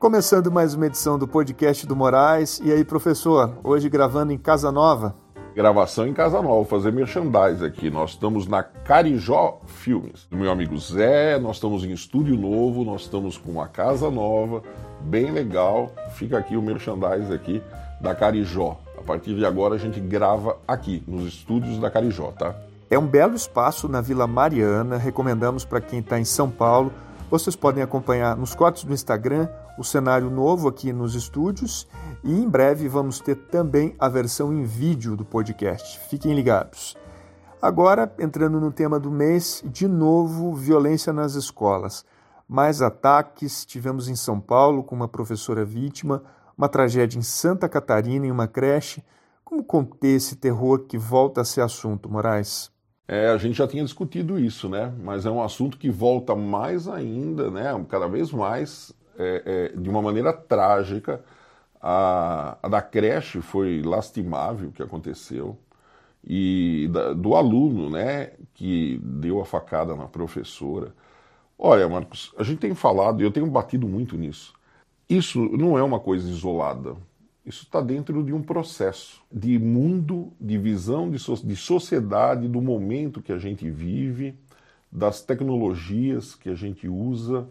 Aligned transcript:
Começando 0.00 0.50
mais 0.50 0.74
uma 0.74 0.86
edição 0.86 1.16
do 1.16 1.28
podcast 1.28 1.86
do 1.86 1.94
Moraes. 1.94 2.60
E 2.64 2.72
aí, 2.72 2.84
professor, 2.84 3.56
hoje 3.62 3.88
gravando 3.88 4.32
em 4.32 4.38
Casa 4.38 4.72
Nova. 4.72 5.14
Gravação 5.54 6.08
em 6.08 6.12
Casa 6.12 6.42
Nova, 6.42 6.68
fazer 6.68 6.92
merchandise 6.92 7.64
aqui. 7.64 7.88
Nós 7.88 8.10
estamos 8.10 8.48
na 8.48 8.64
Carijó 8.64 9.60
Filmes. 9.66 10.26
Meu 10.28 10.50
amigo 10.50 10.76
Zé, 10.76 11.38
nós 11.38 11.56
estamos 11.56 11.84
em 11.84 11.92
estúdio 11.92 12.36
novo, 12.36 12.82
nós 12.82 13.02
estamos 13.02 13.38
com 13.38 13.52
uma 13.52 13.68
casa 13.68 14.10
nova, 14.10 14.64
bem 15.02 15.30
legal. 15.30 15.92
Fica 16.14 16.36
aqui 16.36 16.56
o 16.56 16.62
merchandise 16.62 17.32
aqui 17.32 17.62
da 18.00 18.12
Carijó. 18.12 18.76
A 18.98 19.02
partir 19.02 19.36
de 19.36 19.46
agora 19.46 19.76
a 19.76 19.78
gente 19.78 20.00
grava 20.00 20.58
aqui, 20.66 21.04
nos 21.06 21.28
estúdios 21.28 21.78
da 21.78 21.88
Carijó, 21.88 22.32
tá? 22.32 22.56
É 22.90 22.98
um 22.98 23.06
belo 23.06 23.36
espaço 23.36 23.88
na 23.88 24.00
Vila 24.00 24.26
Mariana, 24.26 24.96
recomendamos 24.96 25.64
para 25.64 25.80
quem 25.80 26.00
está 26.00 26.18
em 26.18 26.24
São 26.24 26.50
Paulo. 26.50 26.92
Vocês 27.30 27.54
podem 27.54 27.84
acompanhar 27.84 28.36
nos 28.36 28.52
cortes 28.52 28.82
do 28.82 28.92
Instagram 28.92 29.48
o 29.78 29.84
cenário 29.84 30.28
novo 30.28 30.66
aqui 30.66 30.92
nos 30.92 31.14
estúdios 31.14 31.86
e 32.24 32.32
em 32.32 32.48
breve 32.48 32.88
vamos 32.88 33.20
ter 33.20 33.36
também 33.36 33.94
a 33.96 34.08
versão 34.08 34.52
em 34.52 34.64
vídeo 34.64 35.14
do 35.16 35.24
podcast. 35.24 36.00
Fiquem 36.08 36.34
ligados. 36.34 36.96
Agora, 37.62 38.12
entrando 38.18 38.58
no 38.58 38.72
tema 38.72 38.98
do 38.98 39.08
mês, 39.08 39.62
de 39.64 39.86
novo, 39.86 40.52
violência 40.52 41.12
nas 41.12 41.36
escolas. 41.36 42.04
Mais 42.48 42.82
ataques 42.82 43.64
tivemos 43.64 44.08
em 44.08 44.16
São 44.16 44.40
Paulo 44.40 44.82
com 44.82 44.96
uma 44.96 45.06
professora 45.06 45.64
vítima, 45.64 46.24
uma 46.58 46.68
tragédia 46.68 47.20
em 47.20 47.22
Santa 47.22 47.68
Catarina 47.68 48.26
em 48.26 48.32
uma 48.32 48.48
creche. 48.48 49.00
Como 49.44 49.62
conter 49.62 50.16
esse 50.16 50.34
terror 50.34 50.80
que 50.88 50.98
volta 50.98 51.42
a 51.42 51.44
ser 51.44 51.60
assunto, 51.60 52.10
Moraes? 52.10 52.68
É, 53.12 53.26
a 53.26 53.36
gente 53.38 53.58
já 53.58 53.66
tinha 53.66 53.82
discutido 53.82 54.38
isso, 54.38 54.68
né? 54.68 54.94
Mas 55.02 55.26
é 55.26 55.30
um 55.32 55.42
assunto 55.42 55.76
que 55.76 55.90
volta 55.90 56.36
mais 56.36 56.86
ainda, 56.86 57.50
né? 57.50 57.64
Cada 57.88 58.06
vez 58.06 58.30
mais, 58.30 58.92
é, 59.18 59.72
é, 59.74 59.76
de 59.76 59.90
uma 59.90 60.00
maneira 60.00 60.32
trágica. 60.32 61.20
A, 61.82 62.56
a, 62.62 62.68
da 62.68 62.80
creche 62.80 63.40
foi 63.40 63.82
lastimável 63.82 64.68
o 64.68 64.72
que 64.72 64.80
aconteceu. 64.80 65.58
E 66.24 66.88
da, 66.92 67.12
do 67.12 67.34
aluno, 67.34 67.90
né? 67.90 68.32
Que 68.54 69.00
deu 69.02 69.40
a 69.40 69.44
facada 69.44 69.96
na 69.96 70.06
professora. 70.06 70.94
Olha, 71.58 71.88
Marcos, 71.88 72.32
a 72.38 72.44
gente 72.44 72.60
tem 72.60 72.74
falado, 72.76 73.20
e 73.22 73.24
eu 73.24 73.32
tenho 73.32 73.46
batido 73.48 73.88
muito 73.88 74.16
nisso. 74.16 74.54
Isso 75.08 75.40
não 75.40 75.76
é 75.76 75.82
uma 75.82 75.98
coisa 75.98 76.30
isolada. 76.30 76.96
Isso 77.50 77.64
está 77.64 77.80
dentro 77.80 78.22
de 78.22 78.32
um 78.32 78.40
processo 78.40 79.20
de 79.30 79.58
mundo, 79.58 80.32
de 80.40 80.56
visão 80.56 81.10
de, 81.10 81.18
so 81.18 81.34
de 81.34 81.56
sociedade, 81.56 82.46
do 82.46 82.62
momento 82.62 83.20
que 83.20 83.32
a 83.32 83.38
gente 83.38 83.68
vive, 83.68 84.38
das 84.90 85.20
tecnologias 85.20 86.36
que 86.36 86.48
a 86.48 86.54
gente 86.54 86.86
usa, 86.86 87.48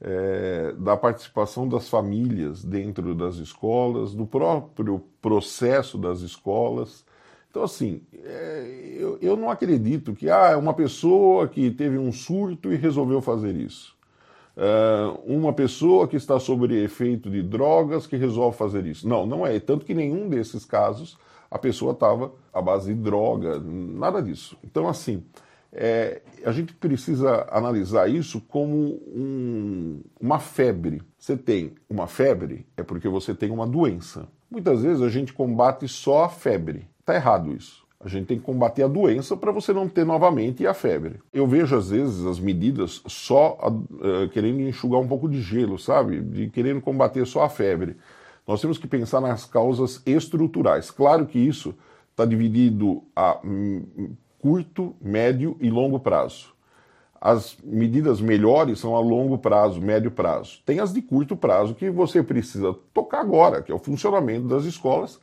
é, 0.00 0.72
da 0.78 0.96
participação 0.96 1.68
das 1.68 1.86
famílias 1.86 2.64
dentro 2.64 3.14
das 3.14 3.36
escolas, 3.36 4.14
do 4.14 4.24
próprio 4.24 5.04
processo 5.20 5.98
das 5.98 6.20
escolas. 6.20 7.04
Então, 7.50 7.62
assim, 7.62 8.00
é, 8.24 8.96
eu, 8.98 9.18
eu 9.20 9.36
não 9.36 9.50
acredito 9.50 10.14
que 10.14 10.30
ah, 10.30 10.56
uma 10.56 10.72
pessoa 10.72 11.46
que 11.46 11.70
teve 11.70 11.98
um 11.98 12.10
surto 12.10 12.72
e 12.72 12.76
resolveu 12.76 13.20
fazer 13.20 13.54
isso. 13.54 13.94
Uh, 14.54 15.18
uma 15.24 15.52
pessoa 15.52 16.06
que 16.06 16.16
está 16.16 16.38
sob 16.38 16.74
efeito 16.74 17.30
de 17.30 17.42
drogas 17.42 18.06
que 18.06 18.16
resolve 18.16 18.56
fazer 18.56 18.84
isso. 18.86 19.08
Não, 19.08 19.26
não 19.26 19.46
é. 19.46 19.58
Tanto 19.58 19.84
que 19.86 19.94
nenhum 19.94 20.28
desses 20.28 20.64
casos 20.64 21.16
a 21.50 21.58
pessoa 21.58 21.92
estava 21.92 22.32
à 22.52 22.60
base 22.60 22.94
de 22.94 23.00
droga, 23.00 23.58
nada 23.58 24.22
disso. 24.22 24.56
Então, 24.62 24.88
assim, 24.88 25.22
é, 25.72 26.20
a 26.44 26.52
gente 26.52 26.74
precisa 26.74 27.46
analisar 27.50 28.08
isso 28.08 28.40
como 28.40 29.00
um, 29.06 30.02
uma 30.20 30.38
febre. 30.38 31.02
Você 31.18 31.36
tem 31.36 31.72
uma 31.88 32.06
febre, 32.06 32.66
é 32.76 32.82
porque 32.82 33.08
você 33.08 33.34
tem 33.34 33.50
uma 33.50 33.66
doença. 33.66 34.28
Muitas 34.50 34.82
vezes 34.82 35.02
a 35.02 35.08
gente 35.08 35.32
combate 35.32 35.88
só 35.88 36.24
a 36.24 36.28
febre. 36.28 36.86
Está 37.00 37.14
errado 37.14 37.52
isso. 37.52 37.86
A 38.04 38.08
gente 38.08 38.26
tem 38.26 38.38
que 38.38 38.44
combater 38.44 38.82
a 38.82 38.88
doença 38.88 39.36
para 39.36 39.52
você 39.52 39.72
não 39.72 39.88
ter 39.88 40.04
novamente 40.04 40.66
a 40.66 40.74
febre. 40.74 41.20
Eu 41.32 41.46
vejo 41.46 41.76
às 41.76 41.90
vezes 41.90 42.26
as 42.26 42.40
medidas 42.40 43.00
só 43.06 43.56
uh, 43.62 44.28
querendo 44.30 44.60
enxugar 44.60 45.00
um 45.00 45.06
pouco 45.06 45.28
de 45.28 45.40
gelo, 45.40 45.78
sabe? 45.78 46.20
De 46.20 46.50
querendo 46.50 46.80
combater 46.80 47.24
só 47.24 47.44
a 47.44 47.48
febre. 47.48 47.96
Nós 48.46 48.60
temos 48.60 48.76
que 48.76 48.88
pensar 48.88 49.20
nas 49.20 49.44
causas 49.44 50.02
estruturais. 50.04 50.90
Claro 50.90 51.26
que 51.26 51.38
isso 51.38 51.76
está 52.10 52.24
dividido 52.24 53.04
a 53.14 53.38
hum, 53.44 54.16
curto, 54.40 54.96
médio 55.00 55.56
e 55.60 55.70
longo 55.70 56.00
prazo. 56.00 56.52
As 57.20 57.56
medidas 57.62 58.20
melhores 58.20 58.80
são 58.80 58.96
a 58.96 59.00
longo 59.00 59.38
prazo, 59.38 59.80
médio 59.80 60.10
prazo. 60.10 60.58
Tem 60.66 60.80
as 60.80 60.92
de 60.92 61.00
curto 61.00 61.36
prazo 61.36 61.72
que 61.72 61.88
você 61.88 62.20
precisa 62.20 62.74
tocar 62.92 63.20
agora, 63.20 63.62
que 63.62 63.70
é 63.70 63.74
o 63.74 63.78
funcionamento 63.78 64.48
das 64.48 64.64
escolas 64.64 65.20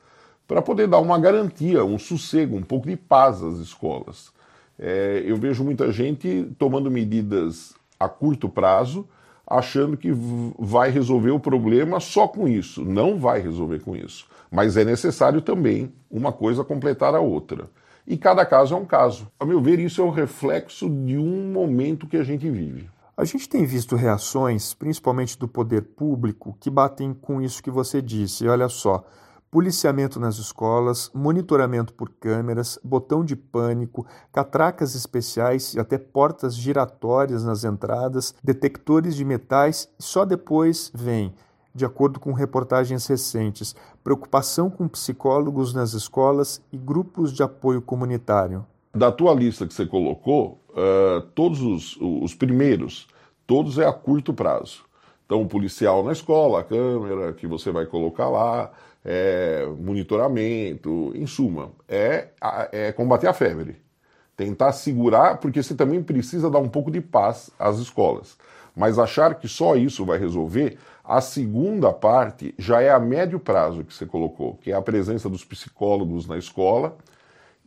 para 0.49 0.63
poder 0.63 0.87
dar 0.87 0.97
uma 0.97 1.19
garantia, 1.19 1.85
um 1.85 1.99
sossego, 1.99 2.57
um 2.57 2.63
pouco 2.63 2.87
de 2.87 2.97
paz 2.97 3.43
às 3.43 3.59
escolas. 3.59 4.31
É, 4.79 5.21
eu 5.23 5.37
vejo 5.37 5.63
muita 5.63 5.91
gente 5.91 6.51
tomando 6.57 6.89
medidas 6.89 7.75
a 7.99 8.09
curto 8.09 8.49
prazo, 8.49 9.07
achando 9.45 9.95
que 9.95 10.11
vai 10.57 10.89
resolver 10.89 11.29
o 11.29 11.39
problema 11.39 11.99
só 11.99 12.27
com 12.27 12.47
isso. 12.47 12.83
Não 12.83 13.19
vai 13.19 13.39
resolver 13.39 13.81
com 13.81 13.95
isso. 13.95 14.25
Mas 14.49 14.75
é 14.75 14.83
necessário 14.83 15.39
também 15.39 15.93
uma 16.09 16.31
coisa 16.31 16.63
completar 16.63 17.13
a 17.13 17.19
outra. 17.19 17.69
E 18.07 18.17
cada 18.17 18.43
caso 18.43 18.73
é 18.73 18.77
um 18.77 18.85
caso. 18.85 19.27
A 19.39 19.45
meu 19.45 19.61
ver, 19.61 19.77
isso 19.77 20.01
é 20.01 20.03
o 20.03 20.09
reflexo 20.09 20.89
de 20.89 21.15
um 21.15 21.51
momento 21.51 22.07
que 22.07 22.17
a 22.17 22.23
gente 22.23 22.49
vive. 22.49 22.89
A 23.15 23.23
gente 23.23 23.47
tem 23.47 23.67
visto 23.67 23.95
reações, 23.95 24.73
principalmente 24.73 25.37
do 25.37 25.47
poder 25.47 25.83
público, 25.83 26.57
que 26.59 26.71
batem 26.71 27.13
com 27.13 27.39
isso 27.39 27.61
que 27.61 27.69
você 27.69 28.01
disse. 28.01 28.47
Olha 28.47 28.67
só, 28.67 29.05
policiamento 29.51 30.19
nas 30.19 30.37
escolas, 30.37 31.09
monitoramento 31.13 31.93
por 31.93 32.09
câmeras, 32.09 32.79
botão 32.83 33.23
de 33.23 33.35
pânico, 33.35 34.05
catracas 34.31 34.95
especiais 34.95 35.73
e 35.73 35.79
até 35.79 35.97
portas 35.97 36.55
giratórias 36.55 37.43
nas 37.43 37.63
entradas, 37.63 38.33
detectores 38.43 39.15
de 39.15 39.25
metais 39.25 39.89
e 39.99 40.03
só 40.03 40.23
depois 40.25 40.91
vem, 40.93 41.33
de 41.73 41.85
acordo 41.85 42.19
com 42.19 42.31
reportagens 42.33 43.07
recentes, 43.07 43.75
preocupação 44.03 44.69
com 44.69 44.87
psicólogos 44.87 45.73
nas 45.73 45.93
escolas 45.93 46.61
e 46.71 46.77
grupos 46.77 47.31
de 47.31 47.43
apoio 47.43 47.81
comunitário. 47.81 48.65
Da 48.93 49.11
tua 49.11 49.33
lista 49.33 49.67
que 49.67 49.73
você 49.73 49.85
colocou, 49.85 50.59
uh, 50.69 51.21
todos 51.35 51.61
os, 51.61 51.97
os 52.01 52.33
primeiros, 52.33 53.07
todos 53.45 53.77
é 53.77 53.85
a 53.85 53.93
curto 53.93 54.33
prazo. 54.33 54.89
Então, 55.25 55.43
o 55.43 55.47
policial 55.47 56.03
na 56.03 56.11
escola, 56.11 56.61
a 56.61 56.63
câmera 56.63 57.33
que 57.33 57.45
você 57.45 57.69
vai 57.69 57.85
colocar 57.85 58.27
lá, 58.29 58.71
é, 59.03 59.65
monitoramento, 59.79 61.11
em 61.15 61.25
suma, 61.25 61.71
é, 61.87 62.29
é 62.71 62.91
combater 62.91 63.27
a 63.27 63.33
febre. 63.33 63.77
Tentar 64.35 64.71
segurar, 64.71 65.37
porque 65.37 65.61
você 65.61 65.75
também 65.75 66.01
precisa 66.01 66.49
dar 66.49 66.59
um 66.59 66.69
pouco 66.69 66.89
de 66.89 67.01
paz 67.01 67.49
às 67.59 67.77
escolas. 67.77 68.37
Mas 68.75 68.97
achar 68.97 69.35
que 69.35 69.47
só 69.47 69.75
isso 69.75 70.05
vai 70.05 70.17
resolver, 70.17 70.77
a 71.03 71.19
segunda 71.19 71.91
parte 71.91 72.53
já 72.57 72.81
é 72.81 72.89
a 72.89 72.99
médio 72.99 73.39
prazo 73.39 73.83
que 73.83 73.93
você 73.93 74.05
colocou, 74.05 74.55
que 74.57 74.71
é 74.71 74.75
a 74.75 74.81
presença 74.81 75.29
dos 75.29 75.43
psicólogos 75.43 76.27
na 76.27 76.37
escola 76.37 76.97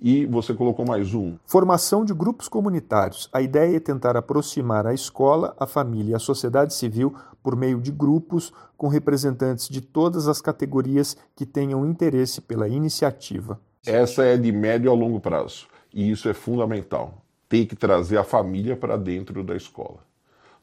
e 0.02 0.26
você 0.26 0.52
colocou 0.52 0.84
mais 0.84 1.14
um. 1.14 1.36
Formação 1.46 2.04
de 2.04 2.12
grupos 2.12 2.48
comunitários. 2.48 3.28
A 3.32 3.40
ideia 3.40 3.76
é 3.76 3.80
tentar 3.80 4.16
aproximar 4.16 4.84
a 4.84 4.92
escola, 4.92 5.54
a 5.56 5.66
família 5.66 6.12
e 6.12 6.14
a 6.16 6.18
sociedade 6.18 6.74
civil 6.74 7.14
por 7.40 7.54
meio 7.54 7.80
de 7.80 7.92
grupos 7.92 8.52
com 8.76 8.88
representantes 8.88 9.68
de 9.68 9.80
todas 9.80 10.26
as 10.26 10.40
categorias 10.40 11.16
que 11.36 11.46
tenham 11.46 11.86
interesse 11.86 12.40
pela 12.40 12.68
iniciativa. 12.68 13.60
Essa 13.86 14.24
é 14.24 14.36
de 14.36 14.50
médio 14.50 14.90
a 14.90 14.94
longo 14.94 15.20
prazo 15.20 15.68
e 15.94 16.10
isso 16.10 16.28
é 16.28 16.34
fundamental. 16.34 17.22
Tem 17.48 17.64
que 17.64 17.76
trazer 17.76 18.18
a 18.18 18.24
família 18.24 18.76
para 18.76 18.96
dentro 18.96 19.44
da 19.44 19.54
escola. 19.54 19.98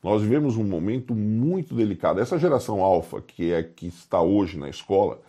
Nós 0.03 0.21
vivemos 0.21 0.57
um 0.57 0.63
momento 0.63 1.15
muito 1.15 1.73
delicado. 1.75 2.19
Essa 2.19 2.37
geração 2.37 2.81
alfa, 2.81 3.21
que 3.21 3.53
é 3.53 3.63
que 3.63 3.87
está 3.87 4.21
hoje 4.21 4.57
na 4.57 4.69
escola, 4.69 5.19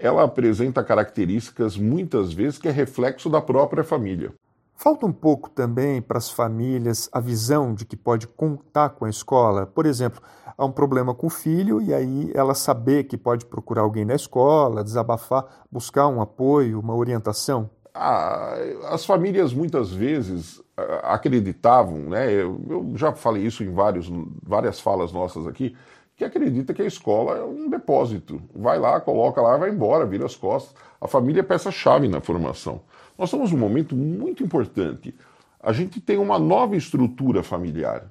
ela 0.00 0.24
apresenta 0.24 0.82
características 0.82 1.76
muitas 1.76 2.32
vezes 2.32 2.58
que 2.58 2.68
é 2.68 2.70
reflexo 2.70 3.28
da 3.28 3.40
própria 3.40 3.84
família. 3.84 4.32
Falta 4.74 5.04
um 5.04 5.12
pouco 5.12 5.50
também 5.50 6.00
para 6.00 6.16
as 6.16 6.30
famílias 6.30 7.08
a 7.12 7.20
visão 7.20 7.74
de 7.74 7.84
que 7.84 7.96
pode 7.96 8.26
contar 8.26 8.88
com 8.90 9.04
a 9.04 9.10
escola. 9.10 9.66
Por 9.66 9.84
exemplo, 9.84 10.22
há 10.56 10.64
um 10.64 10.72
problema 10.72 11.14
com 11.14 11.26
o 11.26 11.30
filho 11.30 11.82
e 11.82 11.92
aí 11.92 12.32
ela 12.34 12.54
saber 12.54 13.04
que 13.04 13.18
pode 13.18 13.44
procurar 13.44 13.82
alguém 13.82 14.06
na 14.06 14.14
escola, 14.14 14.82
desabafar, 14.82 15.44
buscar 15.70 16.08
um 16.08 16.22
apoio, 16.22 16.80
uma 16.80 16.94
orientação. 16.96 17.68
Ah, 17.92 18.54
as 18.88 19.04
famílias 19.04 19.52
muitas 19.52 19.92
vezes 19.92 20.62
acreditavam, 21.02 21.98
né? 21.98 22.32
Eu 22.32 22.92
já 22.94 23.12
falei 23.12 23.44
isso 23.44 23.62
em 23.62 23.72
vários, 23.72 24.10
várias 24.42 24.80
falas 24.80 25.12
nossas 25.12 25.46
aqui, 25.46 25.76
que 26.20 26.24
acredita 26.24 26.74
que 26.74 26.82
a 26.82 26.86
escola 26.86 27.38
é 27.38 27.42
um 27.42 27.70
depósito. 27.70 28.42
Vai 28.54 28.78
lá, 28.78 29.00
coloca 29.00 29.40
lá, 29.40 29.56
vai 29.56 29.70
embora, 29.70 30.04
vira 30.04 30.26
as 30.26 30.36
costas. 30.36 30.74
A 31.00 31.08
família 31.08 31.40
é 31.40 31.42
peça-chave 31.42 32.08
na 32.08 32.20
formação. 32.20 32.82
Nós 33.16 33.30
estamos 33.30 33.50
num 33.50 33.58
momento 33.58 33.96
muito 33.96 34.42
importante. 34.42 35.14
A 35.62 35.72
gente 35.72 35.98
tem 35.98 36.18
uma 36.18 36.38
nova 36.38 36.76
estrutura 36.76 37.42
familiar 37.42 38.06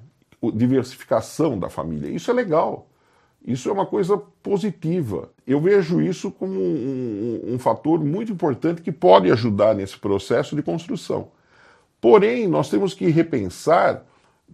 diversificação 0.53 1.59
da 1.59 1.69
família. 1.69 2.09
Isso 2.09 2.31
é 2.31 2.33
legal. 2.33 2.87
Isso 3.45 3.69
é 3.69 3.73
uma 3.73 3.85
coisa 3.85 4.17
positiva. 4.41 5.29
Eu 5.45 5.61
vejo 5.61 6.01
isso 6.01 6.31
como 6.31 6.53
um, 6.53 7.41
um, 7.45 7.53
um, 7.53 7.59
fator 7.59 7.99
muito 8.03 8.31
importante 8.31 8.81
que 8.81 8.91
pode 8.91 9.31
ajudar 9.31 9.75
nesse 9.75 9.99
processo 9.99 10.55
de 10.55 10.63
construção. 10.63 11.27
Porém, 12.01 12.47
nós 12.47 12.69
temos 12.69 12.93
que 12.93 13.07
repensar 13.09 14.03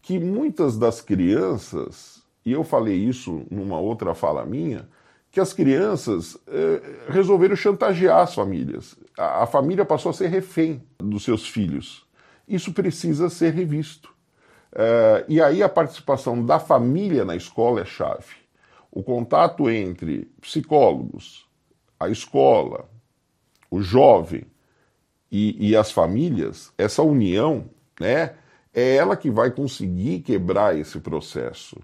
que 0.01 0.19
muitas 0.19 0.77
das 0.77 1.01
crianças, 1.01 2.14
e 2.45 2.51
eu 2.51 2.63
falei 2.63 2.95
isso 2.95 3.45
numa 3.49 3.79
outra 3.79 4.13
fala 4.13 4.45
minha, 4.45 4.87
que 5.31 5.39
as 5.39 5.51
crianças 5.51 6.37
eh, 6.47 6.81
resolveram 7.09 7.55
chantagear 7.55 8.21
as 8.21 8.33
famílias. 8.33 8.95
A, 9.17 9.43
a 9.43 9.47
família 9.47 9.83
passou 9.83 10.11
a 10.11 10.13
ser 10.13 10.27
refém 10.27 10.81
dos 10.97 11.23
seus 11.23 11.47
filhos. 11.47 12.05
Isso 12.47 12.71
precisa 12.71 13.29
ser 13.29 13.53
revisto. 13.53 14.13
Eh, 14.73 15.25
e 15.27 15.41
aí 15.41 15.61
a 15.61 15.67
participação 15.67 16.45
da 16.45 16.59
família 16.59 17.25
na 17.25 17.35
escola 17.35 17.81
é 17.81 17.85
chave 17.85 18.45
o 18.95 19.03
contato 19.03 19.69
entre 19.69 20.31
psicólogos, 20.39 21.45
a 21.99 22.07
escola, 22.07 22.89
o 23.69 23.81
jovem 23.81 24.45
e, 25.29 25.69
e, 25.69 25.75
as 25.75 25.91
famílias, 25.91 26.71
essa 26.77 27.03
união, 27.03 27.69
né, 27.99 28.35
é 28.73 28.95
ela 28.95 29.17
que 29.17 29.29
vai 29.29 29.51
conseguir 29.51 30.21
quebrar 30.21 30.77
esse 30.77 30.97
processo. 31.01 31.77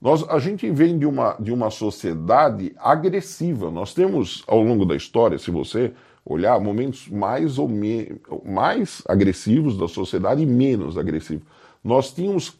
Nós, 0.00 0.22
a 0.28 0.38
gente 0.38 0.70
vem 0.70 0.98
de 0.98 1.06
uma, 1.06 1.34
de 1.40 1.52
uma 1.52 1.70
sociedade 1.70 2.74
agressiva. 2.78 3.70
Nós 3.70 3.94
temos, 3.94 4.44
ao 4.46 4.62
longo 4.62 4.84
da 4.84 4.94
história, 4.94 5.38
se 5.38 5.50
você 5.50 5.92
olhar, 6.24 6.58
momentos 6.60 7.08
mais, 7.08 7.58
ou 7.58 7.68
me, 7.68 8.20
mais 8.44 9.02
agressivos 9.06 9.76
da 9.76 9.86
sociedade 9.86 10.42
e 10.42 10.46
menos 10.46 10.96
agressivos. 10.96 11.46
Nós 11.82 12.12
tínhamos 12.12 12.56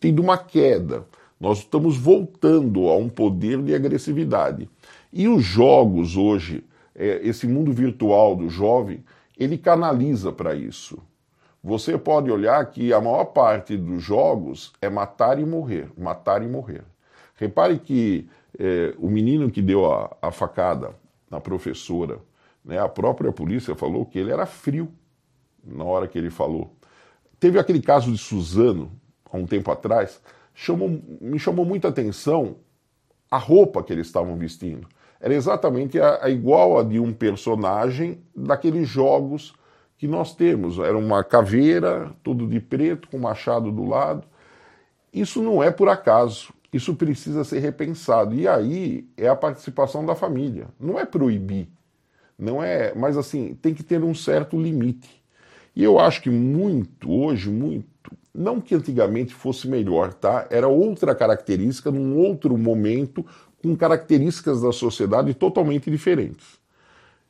tido 0.00 0.22
uma 0.22 0.38
queda. 0.38 1.06
Nós 1.38 1.58
estamos 1.58 1.96
voltando 1.96 2.88
a 2.88 2.96
um 2.96 3.08
poder 3.08 3.60
de 3.62 3.74
agressividade. 3.74 4.68
E 5.12 5.28
os 5.28 5.44
jogos 5.44 6.16
hoje, 6.16 6.64
é, 6.94 7.20
esse 7.22 7.46
mundo 7.46 7.72
virtual 7.72 8.34
do 8.36 8.48
jovem, 8.48 9.02
ele 9.38 9.58
canaliza 9.58 10.32
para 10.32 10.54
isso. 10.54 10.98
Você 11.62 11.96
pode 11.96 12.30
olhar 12.30 12.64
que 12.66 12.92
a 12.92 13.00
maior 13.00 13.26
parte 13.26 13.76
dos 13.76 14.02
jogos 14.02 14.72
é 14.82 14.90
matar 14.90 15.38
e 15.38 15.44
morrer, 15.44 15.88
matar 15.96 16.42
e 16.42 16.48
morrer. 16.48 16.82
Repare 17.36 17.78
que 17.78 18.28
é, 18.58 18.94
o 18.98 19.08
menino 19.08 19.50
que 19.50 19.62
deu 19.62 19.90
a, 19.90 20.10
a 20.20 20.32
facada 20.32 20.94
na 21.30 21.40
professora, 21.40 22.18
né, 22.64 22.78
a 22.78 22.88
própria 22.88 23.32
polícia 23.32 23.74
falou 23.76 24.04
que 24.04 24.18
ele 24.18 24.32
era 24.32 24.44
frio 24.44 24.88
na 25.64 25.84
hora 25.84 26.08
que 26.08 26.18
ele 26.18 26.30
falou. 26.30 26.74
Teve 27.38 27.58
aquele 27.58 27.80
caso 27.80 28.10
de 28.10 28.18
Suzano, 28.18 28.90
há 29.30 29.36
um 29.36 29.46
tempo 29.46 29.70
atrás, 29.70 30.20
chamou, 30.52 31.00
me 31.20 31.38
chamou 31.38 31.64
muita 31.64 31.88
atenção 31.88 32.56
a 33.30 33.38
roupa 33.38 33.82
que 33.82 33.92
eles 33.92 34.08
estavam 34.08 34.36
vestindo. 34.36 34.86
Era 35.20 35.32
exatamente 35.32 35.98
a, 36.00 36.24
a 36.24 36.28
igual 36.28 36.78
a 36.78 36.82
de 36.82 36.98
um 36.98 37.12
personagem 37.12 38.20
daqueles 38.34 38.88
jogos 38.88 39.54
que 40.02 40.08
nós 40.08 40.34
temos. 40.34 40.80
Era 40.80 40.98
uma 40.98 41.22
caveira, 41.22 42.10
tudo 42.24 42.44
de 42.44 42.58
preto, 42.58 43.06
com 43.08 43.20
machado 43.20 43.70
do 43.70 43.84
lado. 43.84 44.26
Isso 45.14 45.40
não 45.40 45.62
é 45.62 45.70
por 45.70 45.88
acaso. 45.88 46.52
Isso 46.72 46.96
precisa 46.96 47.44
ser 47.44 47.60
repensado. 47.60 48.34
E 48.34 48.48
aí 48.48 49.08
é 49.16 49.28
a 49.28 49.36
participação 49.36 50.04
da 50.04 50.16
família. 50.16 50.66
Não 50.80 50.98
é 50.98 51.04
proibir. 51.04 51.68
Não 52.36 52.60
é, 52.60 52.92
mas 52.96 53.16
assim, 53.16 53.54
tem 53.62 53.72
que 53.72 53.84
ter 53.84 54.02
um 54.02 54.12
certo 54.12 54.60
limite. 54.60 55.22
E 55.76 55.84
eu 55.84 56.00
acho 56.00 56.20
que 56.20 56.30
muito, 56.30 57.08
hoje, 57.08 57.48
muito, 57.48 57.86
não 58.34 58.60
que 58.60 58.74
antigamente 58.74 59.32
fosse 59.32 59.68
melhor, 59.68 60.12
tá? 60.12 60.48
Era 60.50 60.66
outra 60.66 61.14
característica, 61.14 61.92
num 61.92 62.18
outro 62.18 62.58
momento, 62.58 63.24
com 63.62 63.76
características 63.76 64.62
da 64.62 64.72
sociedade 64.72 65.32
totalmente 65.32 65.88
diferentes, 65.88 66.58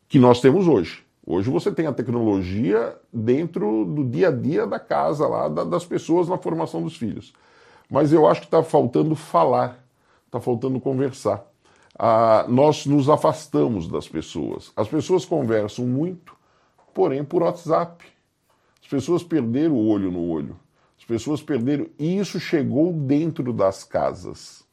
que 0.09 0.19
nós 0.19 0.41
temos 0.41 0.67
hoje. 0.67 1.02
Hoje 1.25 1.49
você 1.51 1.71
tem 1.71 1.87
a 1.87 1.93
tecnologia 1.93 2.97
dentro 3.13 3.85
do 3.85 4.05
dia 4.05 4.29
a 4.29 4.33
dia 4.33 4.67
da 4.67 4.81
casa, 4.81 5.27
lá, 5.29 5.49
das 5.49 5.85
pessoas 5.85 6.29
na 6.29 6.37
formação 6.37 6.83
dos 6.83 6.97
filhos. 6.97 7.33
Mas 7.89 8.13
eu 8.13 8.27
acho 8.27 8.41
que 8.41 8.47
está 8.49 8.63
faltando 8.63 9.15
falar, 9.15 9.87
está 10.27 10.41
faltando 10.41 10.81
conversar. 10.81 11.45
Ah, 11.97 12.45
nós 12.49 12.87
nos 12.87 13.09
afastamos 13.09 13.87
das 13.87 14.09
pessoas. 14.09 14.73
As 14.75 14.89
pessoas 14.89 15.25
conversam 15.25 15.87
muito, 15.87 16.35
porém 16.93 17.23
por 17.23 17.43
WhatsApp. 17.43 18.05
As 18.83 18.89
pessoas 18.89 19.23
perderam 19.23 19.75
o 19.75 19.87
olho 19.87 20.11
no 20.11 20.27
olho. 20.29 20.57
As 20.99 21.05
pessoas 21.05 21.41
perderam. 21.41 21.87
E 21.99 22.19
isso 22.19 22.41
chegou 22.41 22.93
dentro 22.93 23.53
das 23.53 23.85
casas. 23.85 24.65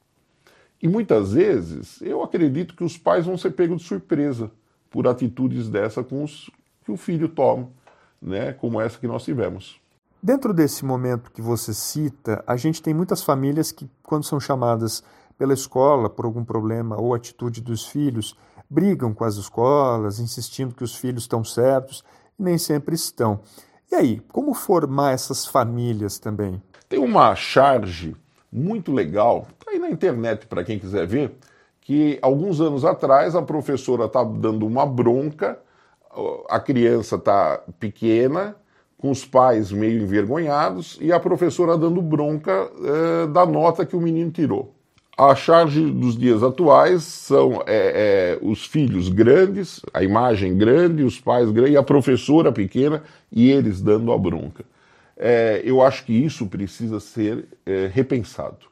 E 0.81 0.87
muitas 0.87 1.33
vezes 1.33 2.01
eu 2.01 2.23
acredito 2.23 2.75
que 2.75 2.83
os 2.83 2.97
pais 2.97 3.25
vão 3.25 3.37
ser 3.37 3.51
pegos 3.51 3.81
de 3.81 3.87
surpresa 3.87 4.49
por 4.89 5.07
atitudes 5.07 5.69
dessa 5.69 6.03
com 6.03 6.23
os, 6.23 6.49
que 6.83 6.91
o 6.91 6.97
filho 6.97 7.29
toma, 7.29 7.69
né, 8.21 8.53
como 8.53 8.81
essa 8.81 8.97
que 8.97 9.07
nós 9.07 9.23
tivemos. 9.23 9.79
Dentro 10.21 10.53
desse 10.53 10.83
momento 10.83 11.31
que 11.31 11.41
você 11.41 11.73
cita, 11.73 12.43
a 12.45 12.57
gente 12.57 12.81
tem 12.81 12.93
muitas 12.93 13.23
famílias 13.23 13.71
que, 13.71 13.89
quando 14.03 14.25
são 14.25 14.39
chamadas 14.39 15.01
pela 15.37 15.53
escola 15.53 16.09
por 16.09 16.25
algum 16.25 16.43
problema 16.43 16.99
ou 16.99 17.13
atitude 17.13 17.61
dos 17.61 17.85
filhos, 17.87 18.35
brigam 18.69 19.13
com 19.13 19.23
as 19.23 19.35
escolas, 19.35 20.19
insistindo 20.19 20.75
que 20.75 20.83
os 20.83 20.93
filhos 20.93 21.23
estão 21.23 21.43
certos 21.43 22.03
e 22.37 22.43
nem 22.43 22.57
sempre 22.57 22.95
estão. 22.95 23.39
E 23.89 23.95
aí, 23.95 24.21
como 24.31 24.53
formar 24.53 25.13
essas 25.13 25.45
famílias 25.45 26.19
também? 26.19 26.61
Tem 26.89 26.99
uma 26.99 27.33
charge 27.35 28.15
muito 28.51 28.91
legal, 28.91 29.47
tá 29.63 29.71
aí 29.71 29.79
na 29.79 29.89
internet 29.89 30.47
para 30.47 30.63
quem 30.63 30.77
quiser 30.77 31.07
ver, 31.07 31.33
que 31.89 32.19
alguns 32.21 32.61
anos 32.61 32.85
atrás 32.85 33.35
a 33.35 33.41
professora 33.41 34.05
está 34.05 34.23
dando 34.23 34.63
uma 34.63 34.85
bronca, 34.85 35.57
a 36.47 36.59
criança 36.59 37.15
está 37.15 37.63
pequena, 37.79 38.55
com 38.95 39.09
os 39.09 39.25
pais 39.25 39.71
meio 39.71 40.03
envergonhados, 40.03 40.99
e 41.01 41.11
a 41.11 41.19
professora 41.19 41.75
dando 41.75 41.99
bronca 41.99 42.51
é, 42.51 43.25
da 43.25 43.43
nota 43.43 43.87
que 43.87 43.95
o 43.95 44.01
menino 44.01 44.29
tirou. 44.29 44.75
A 45.17 45.33
charge 45.33 45.83
dos 45.89 46.15
dias 46.15 46.43
atuais 46.43 47.01
são 47.01 47.63
é, 47.65 48.37
é, 48.37 48.39
os 48.39 48.67
filhos 48.67 49.09
grandes, 49.09 49.81
a 49.91 50.03
imagem 50.03 50.55
grande, 50.55 51.01
os 51.01 51.19
pais 51.19 51.49
grandes, 51.49 51.73
e 51.73 51.77
a 51.77 51.81
professora 51.81 52.51
pequena, 52.51 53.01
e 53.31 53.49
eles 53.49 53.81
dando 53.81 54.13
a 54.13 54.17
bronca. 54.19 54.63
É, 55.17 55.63
eu 55.65 55.81
acho 55.81 56.05
que 56.05 56.13
isso 56.13 56.45
precisa 56.45 56.99
ser 56.99 57.45
é, 57.65 57.89
repensado. 57.91 58.69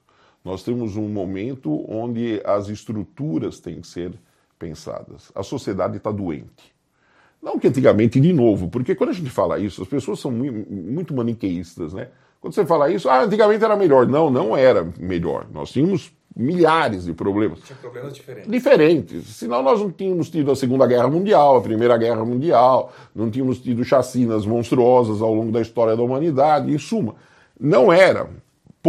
Nós 0.47 0.63
temos 0.63 0.95
um 0.95 1.09
momento 1.09 1.83
onde 1.91 2.41
as 2.45 2.69
estruturas 2.69 3.59
têm 3.59 3.81
que 3.81 3.87
ser 3.87 4.13
pensadas. 4.57 5.29
A 5.35 5.43
sociedade 5.43 5.97
está 5.97 6.09
doente. 6.09 6.73
Não 7.43 7.59
que 7.59 7.67
antigamente, 7.67 8.17
de 8.17 8.31
novo, 8.31 8.69
porque 8.69 8.95
quando 8.95 9.09
a 9.09 9.13
gente 9.13 9.29
fala 9.29 9.59
isso, 9.59 9.81
as 9.81 9.89
pessoas 9.89 10.21
são 10.21 10.31
muito 10.31 11.13
maniqueístas, 11.13 11.93
né? 11.93 12.07
Quando 12.39 12.53
você 12.53 12.65
fala 12.65 12.89
isso, 12.89 13.09
ah, 13.09 13.23
antigamente 13.23 13.61
era 13.61 13.75
melhor. 13.75 14.07
Não, 14.07 14.29
não 14.29 14.55
era 14.55 14.89
melhor. 14.97 15.45
Nós 15.51 15.69
tínhamos 15.69 16.13
milhares 16.33 17.03
de 17.03 17.13
problemas. 17.13 17.59
Tinha 17.63 17.77
problemas 17.79 18.13
diferentes. 18.13 18.49
Diferentes. 18.49 19.27
Senão 19.27 19.61
nós 19.61 19.81
não 19.81 19.91
tínhamos 19.91 20.29
tido 20.29 20.49
a 20.49 20.55
Segunda 20.55 20.87
Guerra 20.87 21.09
Mundial, 21.09 21.57
a 21.57 21.61
Primeira 21.61 21.97
Guerra 21.97 22.23
Mundial, 22.23 22.93
não 23.13 23.29
tínhamos 23.29 23.59
tido 23.59 23.83
chacinas 23.83 24.45
monstruosas 24.45 25.21
ao 25.21 25.33
longo 25.33 25.51
da 25.51 25.59
história 25.59 25.93
da 25.93 26.01
humanidade, 26.01 26.73
em 26.73 26.77
suma. 26.77 27.15
Não 27.59 27.91
era. 27.91 28.29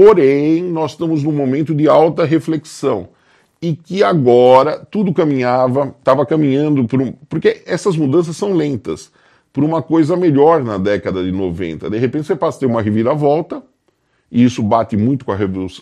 Porém, 0.00 0.62
nós 0.62 0.92
estamos 0.92 1.24
num 1.24 1.32
momento 1.32 1.74
de 1.74 1.88
alta 1.88 2.24
reflexão. 2.24 3.08
E 3.60 3.74
que 3.74 4.04
agora 4.04 4.78
tudo 4.88 5.12
caminhava, 5.12 5.92
estava 5.98 6.24
caminhando 6.24 6.86
por 6.86 7.02
um. 7.02 7.10
Porque 7.28 7.64
essas 7.66 7.96
mudanças 7.96 8.36
são 8.36 8.52
lentas, 8.52 9.10
por 9.52 9.64
uma 9.64 9.82
coisa 9.82 10.16
melhor 10.16 10.62
na 10.62 10.78
década 10.78 11.20
de 11.24 11.32
90. 11.32 11.90
De 11.90 11.98
repente 11.98 12.28
você 12.28 12.36
passa 12.36 12.58
a 12.58 12.60
ter 12.60 12.66
uma 12.66 12.80
reviravolta, 12.80 13.60
e 14.30 14.44
isso 14.44 14.62
bate 14.62 14.96
muito 14.96 15.24
com 15.24 15.32
a 15.32 15.36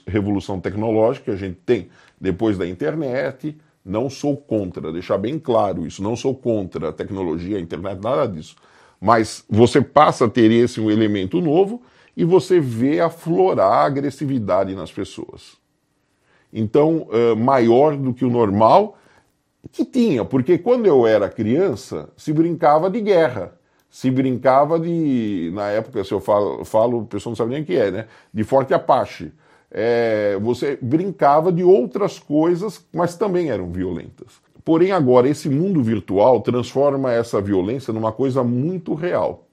revolução 0.07 0.61
tecnológica 0.61 1.27
que 1.27 1.31
a 1.33 1.37
gente 1.37 1.59
tem 1.67 1.89
depois 2.19 2.57
da 2.57 2.67
internet. 2.67 3.55
Não 3.85 4.09
sou 4.09 4.35
contra, 4.35 4.91
deixar 4.91 5.19
bem 5.19 5.39
claro 5.39 5.87
isso, 5.87 6.03
não 6.03 6.17
sou 6.17 6.35
contra 6.35 6.89
a 6.89 6.93
tecnologia, 6.93 7.59
a 7.59 7.61
internet, 7.61 8.03
nada 8.03 8.27
disso. 8.27 8.57
Mas 8.99 9.45
você 9.47 9.83
passa 9.83 10.25
a 10.25 10.29
ter 10.31 10.51
esse 10.51 10.81
um 10.81 10.91
elemento 10.91 11.39
novo 11.43 11.83
e 12.17 12.25
você 12.25 12.59
vê 12.59 13.01
aflorar 13.01 13.73
a 13.73 13.85
agressividade 13.85 14.75
nas 14.75 14.91
pessoas. 14.91 15.57
Então, 16.53 17.09
uh, 17.11 17.37
maior 17.37 17.97
do 17.97 18.15
que 18.15 18.25
o 18.25 18.31
normal, 18.31 18.97
que 19.71 19.85
tinha, 19.85 20.25
porque 20.25 20.57
quando 20.57 20.87
eu 20.87 21.07
era 21.07 21.29
criança, 21.29 22.09
se 22.17 22.33
brincava 22.33 22.89
de 22.89 23.01
guerra 23.01 23.57
se 23.97 24.11
brincava 24.11 24.79
de, 24.79 25.51
na 25.55 25.71
época, 25.71 26.05
se 26.05 26.13
eu 26.13 26.21
falo, 26.21 26.63
falo 26.67 26.99
o 26.99 27.07
pessoal 27.07 27.31
não 27.31 27.37
sabe 27.37 27.53
nem 27.53 27.63
o 27.63 27.65
que 27.65 27.75
é, 27.75 27.91
né? 27.91 28.07
De 28.31 28.45
Forte 28.45 28.75
Apache. 28.75 29.33
É, 29.71 30.39
você 30.43 30.79
brincava 30.83 31.51
de 31.51 31.65
outras 31.65 32.19
coisas, 32.19 32.87
mas 32.93 33.17
também 33.17 33.49
eram 33.49 33.73
violentas. 33.73 34.35
Porém, 34.63 34.93
agora, 34.93 35.31
esse 35.31 35.49
mundo 35.49 35.83
virtual 35.83 36.43
transforma 36.43 37.11
essa 37.11 37.41
violência 37.41 37.91
numa 37.91 38.13
coisa 38.13 38.45
muito 38.45 38.93
real. 38.93 39.46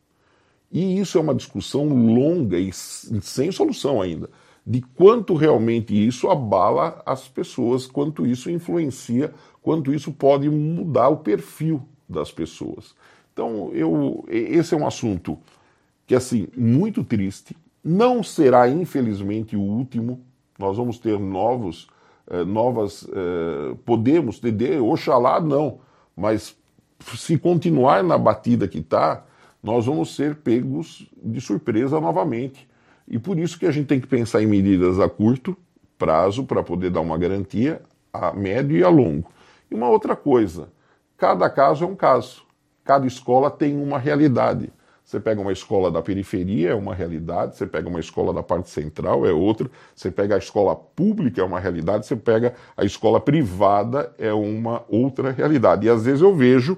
E 0.73 0.99
isso 0.99 1.19
é 1.19 1.21
uma 1.21 1.35
discussão 1.35 1.87
longa 1.87 2.57
e 2.57 2.73
sem 2.73 3.51
solução 3.51 4.01
ainda. 4.01 4.27
de 4.65 4.81
quanto 4.81 5.35
realmente 5.35 5.93
isso 5.93 6.29
abala 6.29 7.01
as 7.05 7.27
pessoas, 7.27 7.85
quanto 7.85 8.25
isso 8.25 8.49
influencia, 8.49 9.33
quanto 9.61 9.93
isso 9.93 10.11
pode 10.11 10.49
mudar 10.49 11.09
o 11.09 11.17
perfil 11.17 11.81
das 12.07 12.31
pessoas. 12.31 12.95
Então, 13.33 13.71
eu, 13.73 14.23
esse 14.29 14.73
é 14.73 14.77
um 14.77 14.87
assunto 14.87 15.37
que, 16.07 16.15
assim, 16.15 16.47
muito 16.55 17.03
triste, 17.03 17.55
não 17.83 18.23
será, 18.23 18.69
infelizmente, 18.69 19.55
o 19.55 19.61
último. 19.61 20.21
Nós 20.57 20.77
vamos 20.77 20.97
ter 20.97 21.19
novos, 21.19 21.87
eh, 22.29 22.45
novas, 22.45 23.05
eh, 23.11 23.75
podemos 23.83 24.39
ter, 24.39 24.79
oxalá 24.79 25.41
não, 25.41 25.79
mas 26.15 26.55
se 27.15 27.37
continuar 27.37 28.03
na 28.03 28.17
batida 28.17 28.67
que 28.67 28.77
está, 28.77 29.25
nós 29.63 29.86
vamos 29.86 30.13
ser 30.13 30.36
pegos 30.36 31.08
de 31.24 31.39
surpresa 31.39 32.01
novamente. 32.01 32.67
E 33.08 33.17
por 33.17 33.39
isso 33.39 33.58
que 33.58 33.65
a 33.65 33.72
gente 33.72 33.88
tem 33.88 34.01
que 34.01 34.08
pensar 34.08 34.43
em 34.43 34.46
medidas 34.46 35.00
a 35.00 35.08
curto 35.08 35.55
prazo 35.98 36.43
para 36.43 36.62
poder 36.62 36.89
dar 36.89 37.00
uma 37.00 37.17
garantia 37.17 37.82
a 38.12 38.34
médio 38.34 38.77
e 38.77 38.84
a 38.84 38.89
longo. 38.89 39.32
E 39.72 39.75
uma 39.75 39.89
outra 39.89 40.15
coisa, 40.15 40.67
cada 41.17 41.50
caso 41.50 41.86
é 41.86 41.88
um 41.88 41.96
caso. 41.96 42.43
Cada 42.84 43.08
escola 43.08 43.50
tem 43.50 43.82
uma 43.82 43.98
realidade. 43.98 44.70
Você 45.03 45.20
pega 45.20 45.39
uma 45.39 45.51
escola 45.51 45.91
da 45.91 46.01
periferia, 46.01 46.72
é 46.72 46.75
uma 46.75 46.96
realidade, 46.96 47.58
você 47.58 47.67
pega 47.67 47.89
uma 47.89 48.00
escola 48.00 48.34
da 48.34 48.41
parte 48.41 48.70
central, 48.70 49.25
é 49.25 49.32
outra, 49.32 49.70
você 49.93 50.10
pega 50.10 50.36
a 50.36 50.38
escola 50.38 50.75
pública, 50.75 51.41
é 51.41 51.43
uma 51.43 51.60
realidade, 51.60 52.05
você 52.05 52.15
pega 52.15 52.53
a 52.75 52.86
escola 52.86 53.20
privada, 53.20 54.13
é 54.17 54.34
uma 54.34 54.84
outra 54.88 55.32
realidade. 55.32 55.88
E 55.88 55.89
às 55.89 56.05
vezes 56.05 56.22
eu 56.22 56.34
vejo 56.34 56.77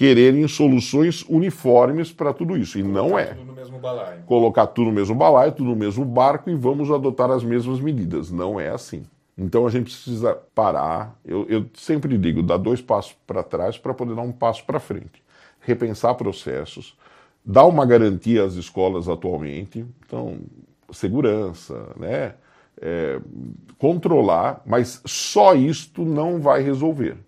quererem 0.00 0.48
soluções 0.48 1.22
uniformes 1.28 2.10
para 2.10 2.32
tudo 2.32 2.56
isso. 2.56 2.78
E 2.78 2.82
Colocar 2.82 3.02
não 3.02 3.18
é. 3.18 3.26
Tudo 3.26 3.44
no 3.44 3.52
mesmo 3.52 3.78
balaio. 3.78 4.22
Colocar 4.22 4.66
tudo 4.68 4.86
no 4.86 4.92
mesmo 4.94 5.14
balaio, 5.14 5.52
tudo 5.52 5.68
no 5.68 5.76
mesmo 5.76 6.06
barco 6.06 6.48
e 6.48 6.54
vamos 6.54 6.90
adotar 6.90 7.30
as 7.30 7.44
mesmas 7.44 7.78
medidas. 7.80 8.30
Não 8.30 8.58
é 8.58 8.70
assim. 8.70 9.02
Então 9.36 9.66
a 9.66 9.70
gente 9.70 9.92
precisa 9.92 10.38
parar. 10.54 11.14
Eu, 11.22 11.44
eu 11.50 11.66
sempre 11.74 12.16
digo, 12.16 12.42
dar 12.42 12.56
dois 12.56 12.80
passos 12.80 13.14
para 13.26 13.42
trás 13.42 13.76
para 13.76 13.92
poder 13.92 14.14
dar 14.14 14.22
um 14.22 14.32
passo 14.32 14.64
para 14.64 14.80
frente. 14.80 15.22
Repensar 15.60 16.14
processos 16.14 16.96
dá 17.44 17.66
uma 17.66 17.84
garantia 17.84 18.42
às 18.42 18.54
escolas 18.54 19.06
atualmente, 19.06 19.84
então, 20.06 20.38
segurança, 20.90 21.88
né? 21.98 22.36
É, 22.80 23.20
controlar, 23.76 24.62
mas 24.64 25.02
só 25.04 25.54
isto 25.54 26.06
não 26.06 26.40
vai 26.40 26.62
resolver. 26.62 27.18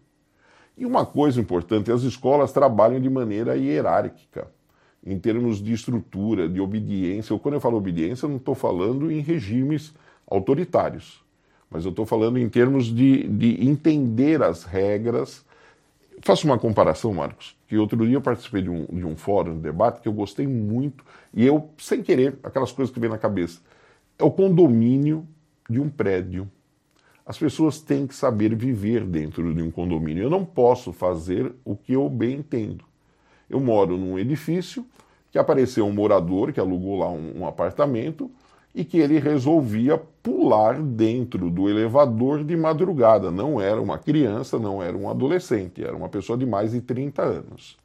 E 0.83 0.85
uma 0.85 1.07
coisa 1.07 1.41
importante, 1.41 1.93
as 1.93 2.03
escolas 2.03 2.51
trabalham 2.51 3.01
de 3.01 3.09
maneira 3.09 3.57
hierárquica, 3.57 4.49
em 5.07 5.17
termos 5.17 5.63
de 5.63 5.73
estrutura, 5.73 6.49
de 6.49 6.61
obediência. 6.61 7.39
Quando 7.39 7.55
eu 7.55 7.61
falo 7.61 7.77
obediência, 7.77 8.27
eu 8.27 8.31
não 8.31 8.39
estou 8.39 8.57
falando 8.57 9.09
em 9.09 9.21
regimes 9.21 9.95
autoritários, 10.27 11.23
mas 11.71 11.85
eu 11.85 11.91
estou 11.91 12.05
falando 12.05 12.37
em 12.37 12.49
termos 12.49 12.87
de, 12.87 13.29
de 13.29 13.65
entender 13.65 14.43
as 14.43 14.65
regras, 14.65 15.45
Faço 16.21 16.47
uma 16.47 16.59
comparação, 16.59 17.13
Marcos, 17.15 17.57
que 17.67 17.77
outro 17.77 18.05
dia 18.05 18.17
eu 18.17 18.21
participei 18.21 18.63
de 18.63 18.71
um, 18.71 18.85
de 18.87 19.05
um 19.05 19.17
fórum, 19.17 19.57
de 19.57 19.61
debate, 19.61 20.01
que 20.01 20.09
eu 20.09 20.13
gostei 20.13 20.47
muito, 20.47 21.05
e 21.33 21.45
eu, 21.45 21.71
sem 21.79 22.03
querer, 22.03 22.39
aquelas 22.45 22.71
coisas 22.71 22.93
que 22.95 23.01
vem 23.01 23.11
na 23.11 23.19
cabeça. 23.19 23.61
É 24.19 24.23
o 24.23 24.31
condomínio 24.31 25.27
de 25.69 25.81
um 25.81 25.89
prédio. 25.89 26.49
As 27.33 27.39
pessoas 27.39 27.81
têm 27.81 28.07
que 28.07 28.15
saber 28.15 28.55
viver 28.55 29.07
dentro 29.07 29.55
de 29.55 29.63
um 29.63 29.71
condomínio. 29.71 30.23
Eu 30.23 30.29
não 30.29 30.45
posso 30.45 30.93
fazer 30.93 31.51
o 31.65 31.75
que 31.75 31.95
eu 31.95 32.07
bem 32.07 32.41
entendo. 32.41 32.85
Eu 33.49 33.59
moro 33.59 33.97
num 33.97 34.19
edifício 34.19 34.85
que 35.31 35.39
apareceu 35.39 35.87
um 35.87 35.93
morador 35.95 36.53
que 36.53 36.61
alugou 36.61 36.99
lá 36.99 37.09
um, 37.09 37.41
um 37.41 37.47
apartamento 37.47 38.31
e 38.75 38.85
que 38.85 38.99
ele 38.99 39.19
resolvia 39.19 39.97
pular 40.23 40.79
dentro 40.83 41.49
do 41.49 41.71
elevador 41.71 42.45
de 42.45 42.55
madrugada. 42.55 43.31
Não 43.31 43.59
era 43.59 43.81
uma 43.81 43.97
criança, 43.97 44.59
não 44.59 44.83
era 44.83 44.95
um 44.95 45.09
adolescente, 45.09 45.83
era 45.83 45.97
uma 45.97 46.11
pessoa 46.11 46.37
de 46.37 46.45
mais 46.45 46.73
de 46.73 46.83
30 46.83 47.23
anos. 47.23 47.79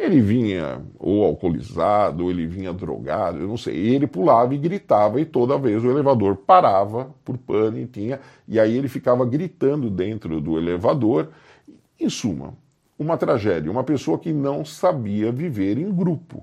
Ele 0.00 0.20
vinha 0.20 0.80
ou 0.98 1.24
alcoolizado, 1.24 2.24
ou 2.24 2.30
ele 2.30 2.46
vinha 2.46 2.72
drogado, 2.72 3.38
eu 3.40 3.48
não 3.48 3.56
sei. 3.56 3.74
Ele 3.74 4.06
pulava 4.06 4.54
e 4.54 4.58
gritava, 4.58 5.20
e 5.20 5.24
toda 5.24 5.58
vez 5.58 5.82
o 5.84 5.90
elevador 5.90 6.36
parava 6.36 7.14
por 7.24 7.36
pano 7.36 7.78
e 7.78 7.86
tinha. 7.86 8.20
E 8.46 8.60
aí 8.60 8.76
ele 8.76 8.88
ficava 8.88 9.26
gritando 9.26 9.90
dentro 9.90 10.40
do 10.40 10.56
elevador. 10.58 11.28
Em 12.00 12.08
suma, 12.08 12.54
uma 12.98 13.16
tragédia. 13.16 13.70
Uma 13.70 13.82
pessoa 13.82 14.18
que 14.18 14.32
não 14.32 14.64
sabia 14.64 15.32
viver 15.32 15.78
em 15.78 15.92
grupos. 15.92 16.42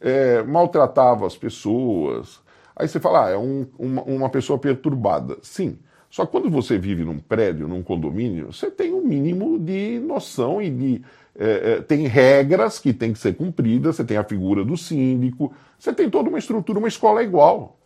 É, 0.00 0.42
maltratava 0.42 1.26
as 1.26 1.36
pessoas, 1.36 2.40
Aí 2.76 2.86
você 2.86 3.00
fala, 3.00 3.26
ah, 3.26 3.30
é 3.30 3.38
um, 3.38 3.66
uma, 3.78 4.02
uma 4.02 4.28
pessoa 4.28 4.58
perturbada. 4.58 5.38
Sim. 5.40 5.78
Só 6.10 6.24
que 6.24 6.32
quando 6.32 6.50
você 6.50 6.78
vive 6.78 7.04
num 7.04 7.18
prédio, 7.18 7.68
num 7.68 7.82
condomínio, 7.82 8.52
você 8.52 8.70
tem 8.70 8.92
um 8.92 9.02
mínimo 9.02 9.58
de 9.58 10.00
noção 10.00 10.60
e 10.62 10.70
de. 10.70 11.02
É, 11.38 11.72
é, 11.72 11.80
tem 11.82 12.06
regras 12.06 12.78
que 12.78 12.94
têm 12.94 13.12
que 13.12 13.18
ser 13.18 13.34
cumpridas, 13.34 13.96
você 13.96 14.04
tem 14.04 14.16
a 14.16 14.24
figura 14.24 14.64
do 14.64 14.74
síndico, 14.76 15.52
você 15.78 15.92
tem 15.92 16.08
toda 16.08 16.30
uma 16.30 16.38
estrutura, 16.38 16.78
uma 16.78 16.88
escola 16.88 17.20
é 17.20 17.24
igual. 17.24 17.76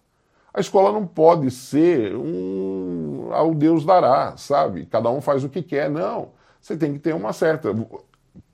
A 0.54 0.60
escola 0.60 0.92
não 0.92 1.06
pode 1.06 1.50
ser 1.50 2.14
um 2.14 3.30
ao 3.32 3.54
Deus 3.54 3.84
dará, 3.84 4.36
sabe? 4.36 4.86
Cada 4.86 5.10
um 5.10 5.20
faz 5.20 5.44
o 5.44 5.48
que 5.48 5.62
quer, 5.62 5.88
não. 5.90 6.30
Você 6.60 6.76
tem 6.76 6.92
que 6.92 6.98
ter 6.98 7.14
uma 7.14 7.32
certa 7.32 7.74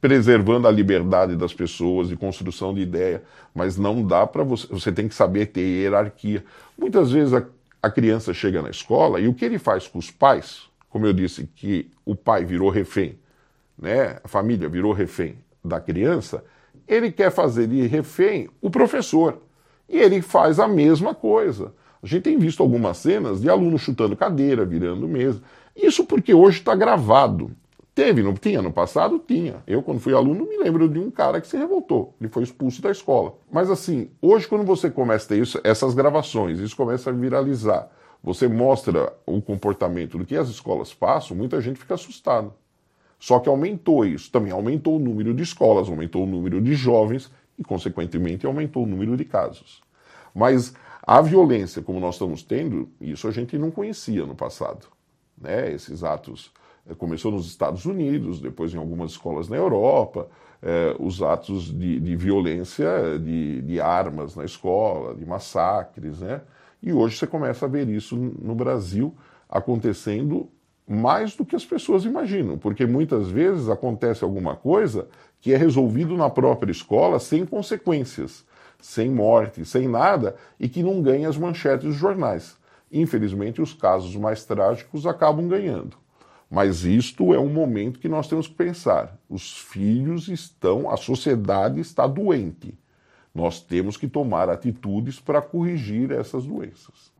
preservando 0.00 0.68
a 0.68 0.70
liberdade 0.70 1.36
das 1.36 1.52
pessoas 1.52 2.10
e 2.10 2.16
construção 2.16 2.72
de 2.72 2.80
ideia, 2.80 3.22
mas 3.54 3.76
não 3.76 4.02
dá 4.02 4.26
para 4.26 4.44
você. 4.44 4.66
Você 4.68 4.92
tem 4.92 5.08
que 5.08 5.14
saber 5.14 5.46
ter 5.46 5.60
hierarquia. 5.60 6.44
Muitas 6.78 7.12
vezes 7.12 7.34
a, 7.34 7.44
a 7.82 7.90
criança 7.90 8.34
chega 8.34 8.62
na 8.62 8.70
escola 8.70 9.20
e 9.20 9.28
o 9.28 9.34
que 9.34 9.44
ele 9.44 9.58
faz 9.58 9.86
com 9.86 9.98
os 9.98 10.10
pais, 10.10 10.62
como 10.88 11.06
eu 11.06 11.12
disse, 11.12 11.48
que 11.54 11.90
o 12.04 12.14
pai 12.14 12.44
virou 12.44 12.70
refém, 12.70 13.18
né? 13.78 14.18
A 14.24 14.28
família 14.28 14.68
virou 14.68 14.92
refém 14.92 15.38
da 15.64 15.80
criança, 15.80 16.44
ele 16.86 17.10
quer 17.10 17.30
fazer 17.30 17.66
de 17.66 17.86
refém 17.86 18.48
o 18.60 18.70
professor. 18.70 19.42
E 19.88 19.98
ele 19.98 20.20
faz 20.20 20.58
a 20.58 20.66
mesma 20.66 21.14
coisa. 21.14 21.72
A 22.02 22.06
gente 22.06 22.22
tem 22.22 22.38
visto 22.38 22.62
algumas 22.62 22.98
cenas 22.98 23.40
de 23.40 23.48
aluno 23.48 23.78
chutando 23.78 24.16
cadeira, 24.16 24.64
virando 24.64 25.08
mesa. 25.08 25.42
Isso 25.74 26.04
porque 26.04 26.32
hoje 26.32 26.58
está 26.58 26.74
gravado. 26.74 27.50
Teve, 27.96 28.22
não 28.22 28.34
tinha? 28.34 28.60
No 28.60 28.70
passado 28.70 29.18
tinha. 29.18 29.62
Eu, 29.66 29.82
quando 29.82 30.00
fui 30.00 30.12
aluno, 30.12 30.46
me 30.46 30.58
lembro 30.58 30.86
de 30.86 30.98
um 30.98 31.10
cara 31.10 31.40
que 31.40 31.48
se 31.48 31.56
revoltou. 31.56 32.14
Ele 32.20 32.28
foi 32.28 32.42
expulso 32.42 32.82
da 32.82 32.90
escola. 32.90 33.32
Mas 33.50 33.70
assim, 33.70 34.10
hoje, 34.20 34.46
quando 34.46 34.66
você 34.66 34.90
começa 34.90 35.24
a 35.24 35.28
ter 35.28 35.40
isso, 35.40 35.58
essas 35.64 35.94
gravações, 35.94 36.58
isso 36.58 36.76
começa 36.76 37.08
a 37.08 37.12
viralizar, 37.14 37.90
você 38.22 38.46
mostra 38.48 39.14
o 39.24 39.40
comportamento 39.40 40.18
do 40.18 40.26
que 40.26 40.36
as 40.36 40.50
escolas 40.50 40.92
passam, 40.92 41.34
muita 41.34 41.58
gente 41.58 41.80
fica 41.80 41.94
assustada. 41.94 42.50
Só 43.18 43.38
que 43.38 43.48
aumentou 43.48 44.04
isso. 44.04 44.30
Também 44.30 44.52
aumentou 44.52 44.96
o 44.96 45.00
número 45.00 45.32
de 45.32 45.42
escolas, 45.42 45.88
aumentou 45.88 46.24
o 46.24 46.26
número 46.26 46.60
de 46.60 46.74
jovens 46.74 47.32
e, 47.58 47.64
consequentemente, 47.64 48.44
aumentou 48.44 48.82
o 48.82 48.86
número 48.86 49.16
de 49.16 49.24
casos. 49.24 49.80
Mas 50.34 50.74
a 51.02 51.22
violência, 51.22 51.80
como 51.80 51.98
nós 51.98 52.16
estamos 52.16 52.42
tendo, 52.42 52.90
isso 53.00 53.26
a 53.26 53.30
gente 53.30 53.56
não 53.56 53.70
conhecia 53.70 54.26
no 54.26 54.34
passado. 54.34 54.86
Né? 55.40 55.72
Esses 55.72 56.04
atos 56.04 56.52
começou 56.94 57.32
nos 57.32 57.46
Estados 57.46 57.84
Unidos, 57.84 58.40
depois 58.40 58.72
em 58.72 58.78
algumas 58.78 59.12
escolas 59.12 59.48
na 59.48 59.56
Europa, 59.56 60.28
é, 60.62 60.94
os 60.98 61.22
atos 61.22 61.64
de, 61.64 62.00
de 62.00 62.16
violência, 62.16 63.18
de, 63.18 63.62
de, 63.62 63.80
armas 63.80 64.36
na 64.36 64.44
escola, 64.44 65.14
de 65.14 65.24
massacres, 65.24 66.20
né? 66.20 66.40
E 66.82 66.92
hoje 66.92 67.16
você 67.16 67.26
começa 67.26 67.66
a 67.66 67.68
ver 67.68 67.88
isso 67.88 68.16
no 68.16 68.54
Brasil 68.54 69.14
acontecendo 69.48 70.48
mais 70.86 71.34
do 71.34 71.44
que 71.44 71.56
as 71.56 71.64
pessoas 71.64 72.04
imaginam, 72.04 72.56
porque 72.56 72.86
muitas 72.86 73.28
vezes 73.28 73.68
acontece 73.68 74.22
alguma 74.22 74.54
coisa 74.54 75.08
que 75.40 75.52
é 75.52 75.56
resolvido 75.56 76.16
na 76.16 76.30
própria 76.30 76.70
escola 76.70 77.18
sem 77.18 77.44
consequências, 77.44 78.44
sem 78.80 79.10
morte, 79.10 79.64
sem 79.64 79.88
nada, 79.88 80.36
e 80.60 80.68
que 80.68 80.82
não 80.82 81.02
ganha 81.02 81.28
as 81.28 81.36
manchetes 81.36 81.86
dos 81.86 81.96
jornais. 81.96 82.56
Infelizmente, 82.92 83.60
os 83.60 83.72
casos 83.72 84.14
mais 84.14 84.44
trágicos 84.44 85.06
acabam 85.06 85.48
ganhando. 85.48 85.96
Mas 86.50 86.84
isto 86.84 87.34
é 87.34 87.38
um 87.38 87.52
momento 87.52 87.98
que 87.98 88.08
nós 88.08 88.28
temos 88.28 88.46
que 88.46 88.54
pensar. 88.54 89.18
Os 89.28 89.58
filhos 89.58 90.28
estão, 90.28 90.90
a 90.90 90.96
sociedade 90.96 91.80
está 91.80 92.06
doente. 92.06 92.78
Nós 93.34 93.60
temos 93.60 93.96
que 93.96 94.08
tomar 94.08 94.48
atitudes 94.48 95.20
para 95.20 95.42
corrigir 95.42 96.12
essas 96.12 96.46
doenças. 96.46 97.12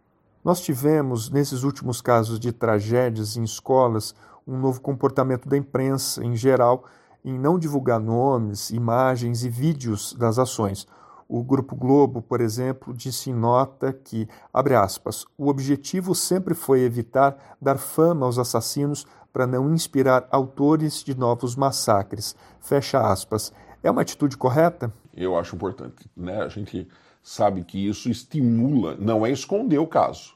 Nós 0.45 0.61
tivemos, 0.61 1.29
nesses 1.29 1.65
últimos 1.65 2.01
casos 2.01 2.39
de 2.39 2.53
tragédias 2.53 3.37
em 3.37 3.43
escolas, 3.43 4.15
um 4.47 4.57
novo 4.57 4.81
comportamento 4.81 5.49
da 5.49 5.57
imprensa, 5.57 6.25
em 6.25 6.37
geral, 6.37 6.85
em 7.25 7.37
não 7.37 7.59
divulgar 7.59 7.99
nomes, 7.99 8.71
imagens 8.71 9.45
e 9.45 9.51
vídeos 9.51 10.15
das 10.15 10.39
ações. 10.39 10.87
O 11.29 11.43
Grupo 11.43 11.75
Globo, 11.75 12.23
por 12.23 12.41
exemplo, 12.41 12.95
disse 12.95 13.31
em 13.31 13.35
nota 13.35 13.93
que, 13.93 14.29
abre 14.53 14.77
aspas, 14.77 15.25
o 15.37 15.49
objetivo 15.49 16.15
sempre 16.15 16.55
foi 16.55 16.83
evitar 16.83 17.57
dar 17.61 17.79
fama 17.79 18.27
aos 18.27 18.39
assassinos 18.39 19.07
para 19.33 19.47
não 19.47 19.75
inspirar 19.75 20.27
autores 20.31 21.03
de 21.03 21.17
novos 21.17 21.57
massacres. 21.57 22.37
Fecha 22.61 23.01
aspas. 23.01 23.53
É 23.83 23.91
uma 23.91 24.03
atitude 24.03 24.37
correta? 24.37 24.93
Eu 25.15 25.37
acho 25.37 25.57
importante. 25.57 26.09
Né? 26.17 26.43
A 26.43 26.49
gente 26.49 26.89
sabe 27.23 27.65
que 27.65 27.89
isso 27.89 28.09
estimula, 28.09 28.97
não 28.97 29.27
é 29.27 29.31
esconder 29.33 29.79
o 29.79 29.87
caso, 29.87 30.35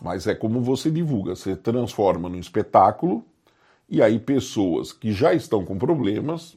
Mas 0.00 0.28
é 0.28 0.34
como 0.34 0.62
você 0.62 0.90
divulga, 0.90 1.34
você 1.34 1.56
transforma 1.56 2.28
num 2.28 2.38
espetáculo 2.38 3.24
e 3.88 4.00
aí 4.00 4.18
pessoas 4.18 4.92
que 4.92 5.12
já 5.12 5.34
estão 5.34 5.64
com 5.64 5.76
problemas 5.76 6.56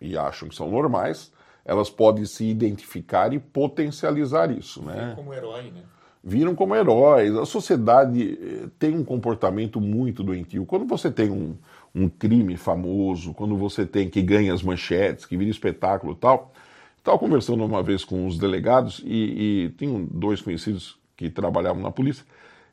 e 0.00 0.18
acham 0.18 0.48
que 0.48 0.54
são 0.56 0.68
normais, 0.68 1.32
elas 1.64 1.90
podem 1.90 2.24
se 2.24 2.44
identificar 2.44 3.32
e 3.32 3.38
potencializar 3.38 4.50
isso, 4.50 4.82
né? 4.82 4.94
Viram 4.94 5.14
como 5.16 5.34
herói, 5.34 5.62
né? 5.70 5.82
Viram 6.22 6.54
como 6.54 6.74
heróis. 6.74 7.34
A 7.36 7.44
sociedade 7.44 8.38
eh, 8.40 8.68
tem 8.78 8.96
um 8.96 9.04
comportamento 9.04 9.80
muito 9.80 10.22
doentio. 10.22 10.64
Quando 10.64 10.86
você 10.86 11.10
tem 11.10 11.30
um, 11.30 11.56
um 11.94 12.08
crime 12.08 12.56
famoso, 12.56 13.34
quando 13.34 13.56
você 13.56 13.84
tem 13.84 14.08
que 14.08 14.22
ganha 14.22 14.52
as 14.52 14.62
manchetes, 14.62 15.26
que 15.26 15.36
vira 15.36 15.50
espetáculo 15.50 16.12
e 16.14 16.16
tal, 16.16 16.52
estava 16.96 17.18
conversando 17.18 17.64
uma 17.64 17.82
vez 17.82 18.04
com 18.04 18.26
os 18.26 18.38
delegados 18.38 19.02
e, 19.04 19.66
e 19.66 19.74
tinham 19.76 20.06
dois 20.10 20.40
conhecidos 20.40 20.98
que 21.16 21.28
trabalhavam 21.28 21.82
na 21.82 21.90
polícia 21.90 22.24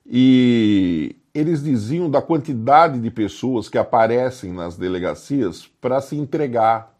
e 0.05 1.15
eles 1.33 1.63
diziam 1.63 2.10
da 2.10 2.21
quantidade 2.21 3.00
de 3.00 3.10
pessoas 3.12 3.69
que 3.69 3.77
aparecem 3.77 4.51
nas 4.51 4.75
delegacias 4.75 5.67
para 5.79 6.01
se 6.01 6.15
entregar, 6.15 6.93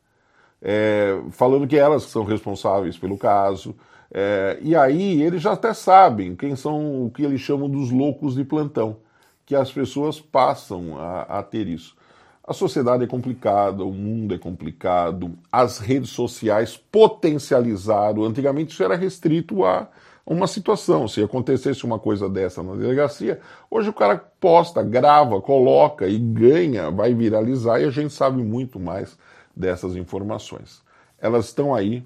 é, 0.62 1.20
falando 1.32 1.68
que 1.68 1.78
elas 1.78 2.04
são 2.04 2.24
responsáveis 2.24 2.98
pelo 2.98 3.18
caso. 3.18 3.76
É, 4.14 4.60
e 4.62 4.76
aí 4.76 5.22
eles 5.22 5.42
já 5.42 5.54
até 5.54 5.74
sabem 5.74 6.36
quem 6.36 6.56
são 6.56 7.06
o 7.06 7.10
que 7.10 7.24
eles 7.24 7.42
chamam 7.42 7.70
dos 7.70 7.92
loucos 7.92 8.36
de 8.36 8.44
plantão, 8.44 8.98
que 9.46 9.56
as 9.56 9.72
pessoas 9.72 10.20
passam 10.20 10.98
a, 11.00 11.40
a 11.40 11.44
ter 11.44 11.68
isso. 11.68 11.96
A 12.44 12.54
sociedade 12.54 13.04
é 13.04 13.08
complicada, 13.08 13.84
o 13.86 13.94
mundo 13.94 14.34
é 14.34 14.38
complicado, 14.38 15.32
as 15.52 15.78
redes 15.78 16.10
sociais 16.10 16.76
potencializaram. 16.76 18.24
Antigamente 18.24 18.74
isso 18.74 18.84
era 18.84 18.96
restrito 18.96 19.64
a 19.64 19.88
uma 20.26 20.48
situação. 20.48 21.08
Se 21.08 21.24
acontecesse 21.24 21.86
uma 21.86 22.00
coisa 22.00 22.28
dessa 22.28 22.62
na 22.62 22.76
delegacia, 22.76 23.40
hoje 23.70 23.90
o 23.90 23.94
cara 23.94 24.18
posta, 24.40 24.84
grava, 24.84 25.40
coloca 25.40 26.08
e 26.08 26.18
ganha, 26.18 26.92
vai 26.92 27.14
viralizar 27.14 27.80
e 27.80 27.86
a 27.86 27.92
gente 27.92 28.14
sabe 28.14 28.44
muito 28.44 28.80
mais 28.80 29.18
dessas 29.56 29.96
informações. 29.96 30.82
Elas 31.20 31.46
estão 31.46 31.74
aí. 31.74 32.04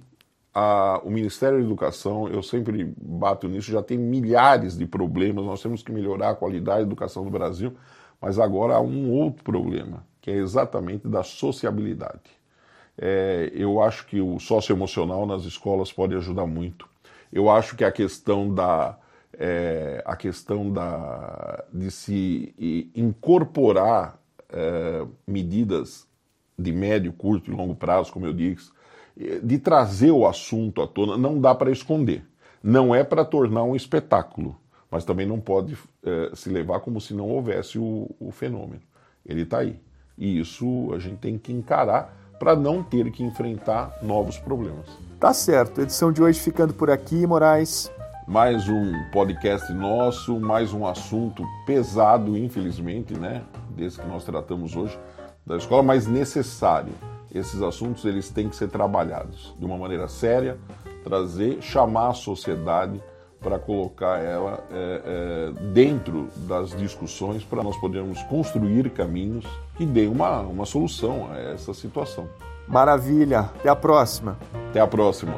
A, 0.54 1.02
o 1.04 1.10
Ministério 1.10 1.58
da 1.58 1.66
Educação, 1.66 2.30
eu 2.30 2.42
sempre 2.42 2.94
bato 2.98 3.46
nisso, 3.48 3.70
já 3.70 3.84
tem 3.84 3.98
milhares 3.98 4.78
de 4.78 4.86
problemas. 4.86 5.44
Nós 5.44 5.62
temos 5.62 5.84
que 5.84 5.92
melhorar 5.92 6.30
a 6.30 6.36
qualidade 6.36 6.80
da 6.80 6.84
educação 6.84 7.26
do 7.26 7.30
Brasil, 7.30 7.74
mas 8.22 8.40
agora 8.40 8.76
há 8.76 8.82
um 8.82 9.12
outro 9.12 9.44
problema, 9.44 10.06
que 10.22 10.32
é 10.32 10.36
exatamente 10.36 11.08
da 11.10 11.24
sociabilidade. 11.24 12.32
É, 12.98 13.52
eu 13.54 13.82
acho 13.82 14.08
que 14.08 14.22
o 14.22 14.40
socioemocional 14.40 15.26
nas 15.26 15.44
escolas 15.44 15.92
pode 15.92 16.16
ajudar 16.16 16.46
muito 16.46 16.88
eu 17.36 17.50
acho 17.50 17.76
que 17.76 17.84
a 17.84 17.92
questão 17.92 18.54
da 18.54 18.98
é, 19.38 20.02
a 20.06 20.16
questão 20.16 20.72
da, 20.72 21.66
de 21.74 21.92
se 21.92 22.90
incorporar 22.96 24.18
é, 24.50 25.06
medidas 25.28 26.08
de 26.58 26.72
médio, 26.72 27.12
curto 27.14 27.52
e 27.52 27.54
longo 27.54 27.76
prazo, 27.76 28.12
como 28.12 28.26
eu 28.26 28.34
disse, 28.34 28.72
de 29.44 29.58
trazer 29.58 30.12
o 30.12 30.28
assunto 30.28 30.82
à 30.82 30.88
tona, 30.88 31.18
não 31.18 31.40
dá 31.40 31.54
para 31.56 31.72
esconder. 31.72 32.26
Não 32.64 32.94
é 32.94 33.04
para 33.04 33.24
tornar 33.24 33.64
um 33.64 33.76
espetáculo, 33.76 34.56
mas 34.90 35.06
também 35.06 35.26
não 35.26 35.40
pode 35.40 35.78
é, 36.04 36.32
se 36.34 36.50
levar 36.50 36.80
como 36.80 37.00
se 37.00 37.14
não 37.14 37.30
houvesse 37.30 37.78
o, 37.78 38.10
o 38.20 38.32
fenômeno. 38.32 38.82
Ele 39.26 39.42
está 39.42 39.60
aí. 39.60 39.80
E 40.18 40.40
isso 40.40 40.92
a 40.94 41.00
gente 41.00 41.18
tem 41.18 41.38
que 41.38 41.54
encarar 41.54 42.18
para 42.40 42.56
não 42.56 42.84
ter 42.84 43.12
que 43.12 43.24
enfrentar 43.24 43.98
novos 44.02 44.38
problemas. 44.38 44.88
Tá 45.20 45.34
certo. 45.34 45.82
edição 45.82 46.12
de 46.12 46.22
hoje 46.22 46.40
ficando 46.40 46.74
por 46.74 46.90
aqui, 46.90 47.26
Moraes. 47.26 47.92
Mais 48.28 48.68
um 48.68 48.92
podcast 49.12 49.72
nosso, 49.72 50.40
mais 50.40 50.74
um 50.74 50.86
assunto 50.86 51.44
pesado, 51.66 52.36
infelizmente, 52.38 53.14
né? 53.14 53.44
Desse 53.76 54.00
que 54.00 54.08
nós 54.08 54.24
tratamos 54.24 54.76
hoje 54.76 54.98
da 55.46 55.58
escola, 55.58 55.84
mas 55.84 56.08
necessário. 56.08 56.94
Esses 57.34 57.62
assuntos 57.62 58.06
eles 58.06 58.30
têm 58.30 58.48
que 58.48 58.56
ser 58.56 58.70
trabalhados 58.70 59.54
de 59.60 59.66
uma 59.66 59.78
maneira 59.78 60.08
séria, 60.08 60.58
trazer, 61.04 61.62
chamar 61.62 62.10
a 62.10 62.14
sociedade 62.14 63.02
para 63.42 63.60
colocar 63.60 64.18
ela 64.20 64.64
é, 64.72 65.02
é, 65.06 65.64
dentro 65.74 66.30
das 66.48 66.76
discussões 66.76 67.44
para 67.44 67.62
nós 67.62 67.78
podermos 67.78 68.24
construir 68.24 68.90
caminhos 68.90 69.46
que 69.78 69.86
deem 69.86 70.08
uma, 70.08 70.40
uma 70.40 70.66
solução 70.66 71.30
a 71.32 71.38
essa 71.38 71.74
situação. 71.74 72.28
Maravilha. 72.68 73.42
Até 73.42 73.70
a 73.70 73.76
próxima. 73.76 74.38
Até 74.70 74.80
a 74.80 74.88
próxima. 74.88 75.36